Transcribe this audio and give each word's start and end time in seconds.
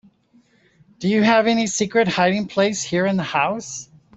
Do 0.97 1.07
you 1.07 1.21
have 1.21 1.45
any 1.45 1.67
secret 1.67 2.07
hiding 2.07 2.47
place 2.47 2.81
here 2.81 3.05
in 3.05 3.17
the 3.17 3.23
house? 3.23 3.87